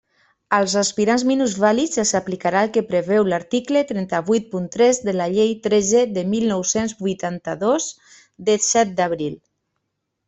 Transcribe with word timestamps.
Als 0.59 0.75
aspirants 0.79 1.25
minusvàlids 1.31 1.97
se'ls 1.99 2.13
aplicarà 2.19 2.63
el 2.67 2.71
que 2.77 2.83
preveu 2.93 3.27
l'article 3.33 3.83
trenta-vuit 3.91 4.49
punt 4.55 4.65
tres 4.77 5.01
de 5.11 5.15
la 5.19 5.29
Llei 5.35 5.53
tretze 5.69 6.01
de 6.17 6.25
mil 6.33 6.49
nou-cents 6.55 6.99
vuitanta-dos 7.05 7.91
de 8.49 8.61
set 8.71 8.99
d'abril. 9.03 9.39